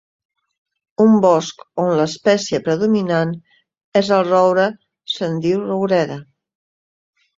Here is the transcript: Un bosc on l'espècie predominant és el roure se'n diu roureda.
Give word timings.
Un 1.03 1.11
bosc 1.25 1.59
on 1.83 1.89
l'espècie 1.99 2.59
predominant 2.69 3.35
és 4.03 4.09
el 4.19 4.27
roure 4.31 4.65
se'n 5.17 5.39
diu 5.45 5.65
roureda. 5.67 6.19